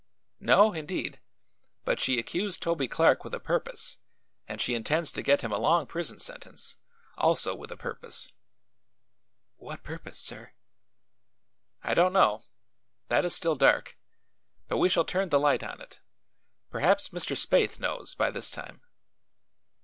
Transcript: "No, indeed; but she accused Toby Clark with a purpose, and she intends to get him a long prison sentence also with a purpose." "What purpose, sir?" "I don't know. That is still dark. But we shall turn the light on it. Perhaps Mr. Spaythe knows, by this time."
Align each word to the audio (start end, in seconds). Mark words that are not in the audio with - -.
"No, 0.39 0.73
indeed; 0.73 1.19
but 1.85 1.99
she 1.99 2.17
accused 2.17 2.59
Toby 2.63 2.87
Clark 2.87 3.23
with 3.23 3.35
a 3.35 3.39
purpose, 3.39 3.97
and 4.47 4.59
she 4.59 4.73
intends 4.73 5.11
to 5.11 5.21
get 5.21 5.41
him 5.43 5.51
a 5.51 5.59
long 5.59 5.85
prison 5.85 6.17
sentence 6.17 6.75
also 7.19 7.53
with 7.53 7.71
a 7.71 7.77
purpose." 7.77 8.33
"What 9.57 9.83
purpose, 9.83 10.17
sir?" 10.17 10.53
"I 11.83 11.93
don't 11.93 12.13
know. 12.13 12.41
That 13.09 13.25
is 13.25 13.35
still 13.35 13.55
dark. 13.55 13.95
But 14.67 14.77
we 14.79 14.89
shall 14.89 15.05
turn 15.05 15.29
the 15.29 15.39
light 15.39 15.61
on 15.63 15.79
it. 15.79 16.01
Perhaps 16.71 17.09
Mr. 17.09 17.37
Spaythe 17.37 17.79
knows, 17.79 18.15
by 18.15 18.31
this 18.31 18.49
time." 18.49 18.81